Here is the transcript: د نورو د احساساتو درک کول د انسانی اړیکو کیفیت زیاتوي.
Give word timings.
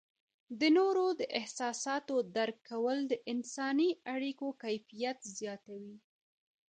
د 0.59 0.61
نورو 0.77 1.05
د 1.19 1.21
احساساتو 1.39 2.15
درک 2.35 2.57
کول 2.71 2.97
د 3.07 3.13
انسانی 3.33 3.89
اړیکو 4.13 4.47
کیفیت 4.63 5.17
زیاتوي. 5.37 5.95